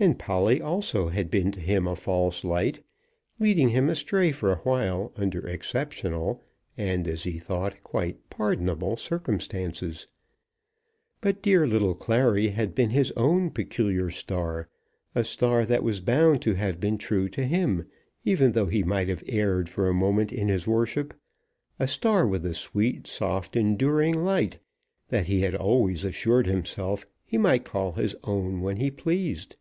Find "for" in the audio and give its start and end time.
4.32-4.52, 19.68-19.88